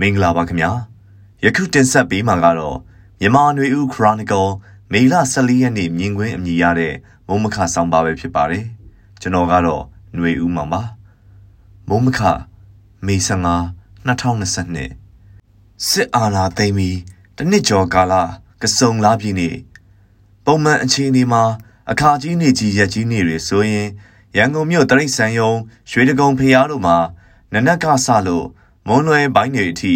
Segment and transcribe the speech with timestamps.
[0.00, 0.70] မင်္ဂလာပါခင်ဗျာ
[1.44, 2.76] ယခုတင်ဆက်ပေးမှာကတော့
[3.20, 4.48] မြန်မာနွေဦး Chronicle
[4.92, 6.94] မေလ14ရက်နေ့မြင်ကွင်းအမည်ရတဲ့
[7.26, 8.64] မုံမခဆောင်းပါပဲဖြစ်ပါတယ်
[9.20, 9.82] ကျွန်တော်ကတော့
[10.18, 10.82] နွေဦးမောင်ပါ
[11.88, 12.20] မုံမခ
[13.06, 16.98] မေ15 2022စစ်အာဏာသိမ်းပြီး
[17.36, 18.14] တနစ်ကျော်ကာလ
[18.62, 19.50] ကစုံလာပြီနေ
[20.44, 21.42] ပုံမှန်အခြေအနေမှာ
[21.90, 23.88] အခါကြီးနေကြီးရက်ကြီးနေတွေဆိုရင်
[24.36, 25.52] ရန်ကုန်မြို့တရိတ်ဆန်ယုံ
[25.90, 26.96] ရွှေတကုံဖျားတို့မှာ
[27.52, 28.46] နနက်ကဆလို့
[28.88, 29.94] မွန်လွယ်ပိုင်းတွေအထိ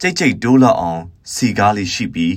[0.00, 1.02] ကြိတ်ကြိတ်တိုးလောက်အောင်
[1.32, 2.36] စီကားလေးရှိပြီး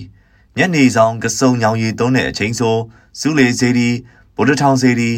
[0.58, 2.78] ညနေဆောင်ကစုံညောင်ရည်သုံးတဲ့အချိန်ဆို
[3.20, 3.90] စုလေစေဒီ
[4.36, 5.12] ဗုဒ္ဓထောင်စေဒီ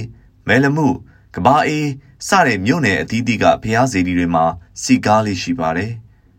[0.47, 0.87] မဲလမှု
[1.35, 1.87] ကဘာအေး
[2.27, 4.45] စတဲ့မြို့နယ်အသီးသီးကဖျားစေဒီတွေမှာ
[4.81, 5.91] စီကားလေးရှိပါတယ်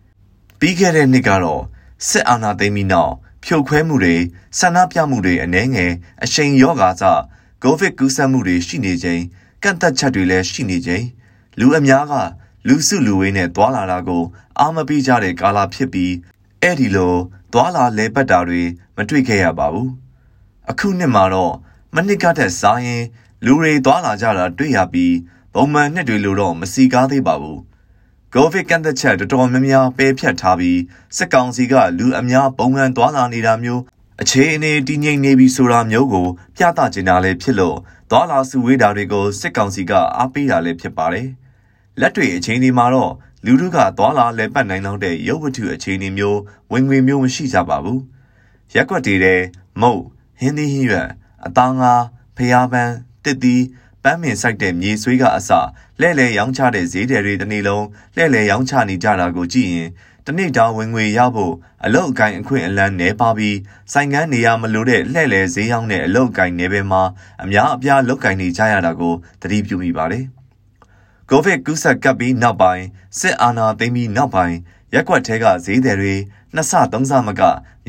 [0.58, 1.62] ။ပြီးခဲ့တဲ့နှစ်ကတော့
[2.08, 4.16] စစ်အာဏာသိမ်းပြီးနောက်ဖြိုခွဲမှုတွေ
[4.58, 5.92] ဆန္ဒပြမှုတွေအနှဲငယ်
[6.24, 7.02] အရှိန်ရောဂါစ
[7.62, 9.22] ကိုဗစ်ကူးစက်မှုတွေရှိနေချိန်
[9.62, 11.04] ကန့်သက်ချက်တွေလည်းရှိနေချိန်
[11.58, 12.14] လူအများက
[12.66, 14.24] လူစုလူဝေးနဲ့သွာလာတာကို
[14.60, 16.12] အာမပိကြတဲ့ကာလဖြစ်ပြီး
[16.62, 17.14] အဲ့ဒီလို
[17.52, 18.62] သွာလာလဲပတ်တာတွေ
[18.96, 19.90] မတွေ့ခဲ့ရပါဘူး
[20.70, 21.54] အခုနှစ်မှာတော့
[21.94, 23.04] မနစ်ကတဲ့စားရင်
[23.44, 25.14] လူတွေသွာလာကြတာတွေ့ရပြီး
[25.54, 27.60] ပုံမှန်နှစ်တွေလိုတော့မစီကားသေးပါဘူး
[28.34, 30.80] ကိုဗစ်ကန့်သက်ချက်တော်တော်များများပယ်ဖြတ်ထားပြီး
[31.16, 33.82] စစ်ကောင်စီကလူအများပုံမှန်သွာလာနေတာမျိုး
[34.22, 37.76] အခြေအနေတည်ငြိမ်နေပြီဆိုတာမျိုးကို ပြသချင်တာလည်းဖြစ်လို့
[38.10, 41.28] သွာလာစုဝေးတာတွေကိုစစ်ကောင်စီကအားပေးတာလည်းဖြစ်ပါတယ်။
[42.00, 43.12] လက်တွေအခြေအနေမှာတော့
[43.44, 46.40] လူတို့ကသွာလာလဲပတ်နိုင်တော့တဲ့ရုပ်ဝတ္ထုအခြေအနေမျိုး
[46.72, 48.00] ဝင်ငွေမျိုးမရှိကြပါဘူး
[48.74, 49.40] ရက်ွက်တွေတဲ့
[49.80, 50.02] မုတ်
[50.38, 51.08] ဟင်းသီးဟင်းရွက်
[51.46, 51.92] အသားငါ
[52.36, 53.64] ဖျားပန်းတစ်သီး
[54.02, 55.50] ပန်းမင်ဆိုင်တဲ့မြေဆွေးကအစ
[56.00, 59.88] လဲ့လဲရောင်းချတဲ့ဈေးတယ်တွေတစ်နေ့လုံးလဲ့လဲရောင်းချနေကြတာကိုကြည့်ရင်
[60.26, 61.54] တနေ့တောင်ဝင်ငွေရဖို့
[61.84, 63.56] အလုတ်အကင်အခွင့်အလန်းနေပါပြီး
[63.92, 67.02] ဆိုင်ကန်းနေရမလို့တဲ့လှဲ့လေဈေးရောက်တဲ့အလုတ်အကင်နေပဲမှာ
[67.42, 70.26] အများအပြားလုတ်ကင်နေကြရတာကိုသတိပြုမိပါတယ်။
[71.30, 72.84] ကိုဗစ်ကူးစက်ကပ်ပြီးနောက်ပိုင်း
[73.18, 74.56] စစ်အာဏာသိမ်းပြီးနောက်ပိုင်း
[74.94, 76.14] ရက်ွက်ထဲကဈေးသည်တွေ
[76.54, 77.42] နှစ်ဆသုံးဆမက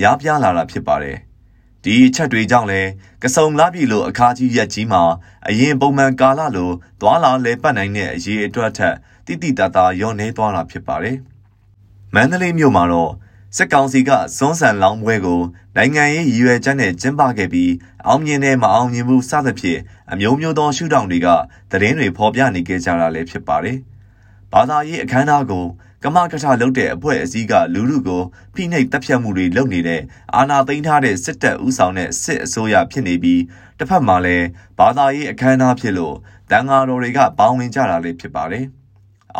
[0.03, 1.17] ရားပြားလာတာဖြစ်ပါတယ်။
[1.83, 2.81] ဒီအချက်တွေကြောင့်လဲ
[3.23, 5.03] ကစုံလာပြီလို့အခါကြီးရက်ကြီးမှာ
[5.47, 6.71] အရင်ပုံမှန်ကာလလို
[7.01, 11.17] သွာလာလဲပတ်နိုင်တဲ့အရေးအတွက်ထက်တိတိတသားရောနေသွားတာဖြစ်ပါတယ်။
[12.13, 13.11] မန္တလေးမြို့မှာတော့
[13.55, 15.41] စစ်ကောင်စီကစွန်းဆန်လောင်းပွဲကို
[15.75, 17.71] နိုင်ငံရေးရည်ရွယ်ချက်နဲ့ကျင်းပခဲ့ပြီး
[18.07, 19.79] အောင်မြင်တဲ့မအောင်မြင်မှုစသဖြင့်
[20.11, 21.27] အမျိုးမျိုးသောရှုထောင့်တွေက
[21.71, 23.77] သတင်းတွေဖော်ပြနေကြတာလည်းဖြစ်ပါတယ်။
[24.53, 25.65] ဘာသာရေးအခမ်းအနားကို
[26.03, 28.21] ကမကထလုပ်တဲ့အဖွဲ့အစည်းကလူလူကို
[28.53, 30.01] ဖိနှိပ်တပ်ဖြတ်မှုတွေလုပ်နေတဲ့
[30.35, 33.41] အာဏာသိမ်းထားတဲ့စစ်တပ်ဥဆောင်တဲ့စစ်အစိုးရဖြစ်နေပြီး
[33.77, 34.47] တစ်ဖက်မှာလည်း
[34.79, 36.15] ဘာသာရေးအခမ်းအနားဖြစ်လို့
[36.51, 38.65] တန်ဃာတော်တွေကပေါင်းဝင်ကြတာလည်းဖြစ်ပါတယ်။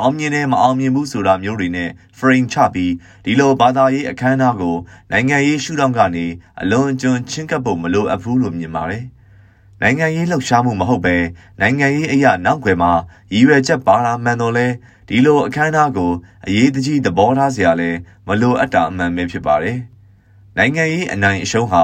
[0.02, 1.90] အောင်မြင်တယ်မအောင်မြင်ဘူးဆိုတာမျိုးတွေနဲ့
[2.20, 2.94] frame ချပြီး
[3.26, 4.76] ဒီလိုဘာသာရေးအခမ်းအနားကို
[5.12, 6.26] နိုင်ငံရေးရှုထောင့်ကနေ
[6.62, 9.06] အလွန်အကျွံချင်းကပ်ဖို့မလိုအပ်ဘူးလို့မြင်ပါတယ်။
[9.82, 11.16] နိုင်ငံရေးလှုပ်ရှားမှုမဟုတ်ပဲ
[11.62, 12.92] နိုင်ငံရေးအရာနောက်ွယ်မှာ
[13.34, 14.68] ရည်ရွယ်ချက်ပါလာမှန်တော့လဲ
[15.08, 16.12] ဒီလိုအခမ်းအနားကို
[16.46, 17.90] အရေးတကြီးသဘောထားစရာလဲ
[18.28, 19.78] မလိုအပ်တာအမှန်ပဲဖြစ်ပါတယ်။
[20.58, 21.84] နိုင်ငံရေးအနိုင်အရှုံးဟာ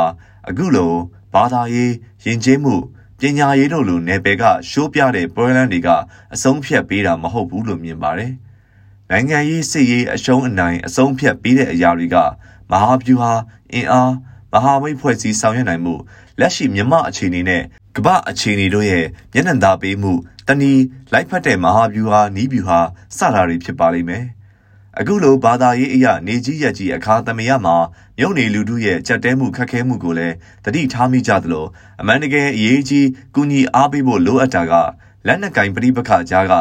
[0.49, 0.93] အခုလို
[1.33, 1.93] ဘာသာရေး
[2.25, 2.75] ယဉ်ကျေးမှု
[3.19, 5.89] ပညာရေးတို့လိုနယ်ပယ်ကရှိုးပြတဲ့ပွဲလန်းတွေက
[6.33, 8.31] အဆုံးဖြတ်ပေးတာမဟုတ်ဘူးလို့မြင်ပါတယ်။
[9.11, 12.15] နိုင်ငံရေးစစ်ရေးအရှုံးအနိုင်အဆုံးဖြတ်ပေးတဲ့အရာတွေက
[12.71, 13.33] မဟာဗျူဟာ
[13.73, 14.13] အင်အား
[14.53, 15.95] မဟာမိတ်ဖွဲ့စည်းဆောင်ရွက်နိုင်မှု
[16.39, 17.63] လက်ရှိမြမအခြေအနေနဲ့
[17.95, 20.13] ကမ္ဘာအခြေအနေတို့ရဲ့မျက်နှာသာပေးမှု
[20.47, 20.71] တဏီ
[21.13, 22.79] လိုက်ဖက်တဲ့မဟာဗျူဟာနီးဗျူဟာ
[23.17, 24.25] စတာတွေဖြစ်ပါလိမ့်မယ်။
[24.99, 27.75] အခုလိုဘာသာရေးအရာနေကြီးရက်ကြီးအခါသမယမှာ
[28.17, 31.65] မြုံနေလူတို့ရဲ့ကြက်တဲမှုခက်ခဲမှုကိုလည်းတတိထားမိကြသလို
[32.01, 34.73] အမှန်တကယ်အရေးကြီးကုညီအားပေးဖို့လိုအပ်တာက
[35.27, 36.53] လက်နက်ကင်ပြိပခကြားက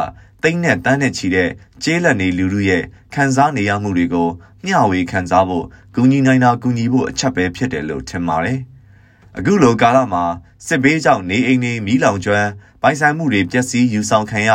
[0.43, 1.49] တိမ့်နဲ့တန်းနဲ့ချီတဲ့
[1.83, 4.29] ကျေးလက်နေလူတို့ရဲ့ခံစားနေရမှုတွေကို
[4.65, 5.65] မျှဝေခံစားဖို့
[5.95, 8.59] ကုညီနိုင်တာကုညီဖို့အချက်ပဲဖြစ်တယ်လို့ထင်ပါတယ်။
[9.37, 10.23] အခုလိုကာလမှာ
[10.67, 12.49] စစ်ဘေးကြောင့်နေအိမ်တွေမီးလောင်ကျွမ်း
[12.81, 14.51] ပိုင်ဆိုင်မှုတွေပျက်စီးယူဆောင်ခံရ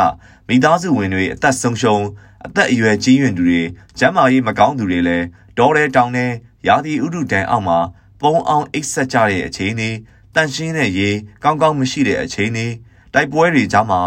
[0.47, 2.05] မိသားစုဝင်တွေအသက်ဆုံးရှုံး
[2.45, 3.61] အသက်အရွယ်ကြီးရင်သူတွေ
[3.99, 5.25] ကျမ်းမာရေးမကောင်းသူတွေလည်း
[5.57, 6.31] ဒေါ်ရဲတောင်နဲ့
[6.67, 7.79] ရာသီဥတုတန်အောက်မှာ
[8.21, 9.89] ပုံအောင်အိတ်ဆက်ကြတဲ့အခြေအနေ
[10.35, 11.09] တန်ရှင်းတဲ့ရေ
[11.43, 12.67] ကောင်းကောင်းမရှိတဲ့အခြေအနေ
[13.13, 14.01] တိုက်ပွဲတွေကြားမှာ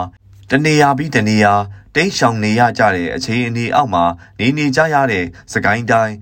[0.50, 1.54] တနေရာပြီးတနေရာ
[1.94, 4.04] တိတ်ရှောင်နေရကြတဲ့အခြေအနေအောက်မှာ
[4.38, 6.14] နေနေကြရတဲ့စကိုင်းတိုင်း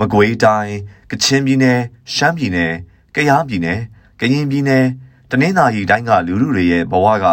[0.00, 0.74] မကွေးတိုင်း
[1.10, 1.80] ကချင်ပြည်နယ်
[2.14, 2.72] ရှမ်းပြည်နယ်
[3.14, 3.80] ကယားပြည်နယ်
[4.20, 4.86] ကရင်ပြည်နယ်
[5.30, 7.26] တနင်္သာရီတိုင်းကလူလူတွေရဲ့ဘဝက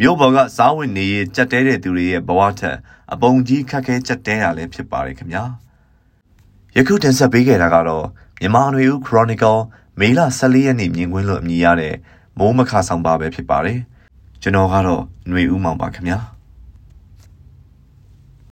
[0.00, 2.76] မြို့ပေါ်ကစားဝတ်နေရေးကြက်တဲတဲ့သူတွေရဲ့ဘဝထက်
[3.12, 5.44] အပုံကြီးခက်ခဲကြက်တဲတာလည်းဖြစ်ပါတယ်ခင်ဗျာ
[6.76, 8.06] ယခုတင်ဆက်ပေးခဲ့တာကတော့
[8.40, 9.60] မြန်မာနွေဦး Chronicle
[10.00, 11.94] မေလ14ရက်နေ့မြင်ကွင်းလို့အမည်ရတဲ့
[12.38, 13.78] မိုးမခဆောင်ပါပဲဖြစ်ပါတယ်
[14.42, 16.18] ကျွန်တော်ကတော့ຫນွေဦးမောင်ပါခင်ဗျာ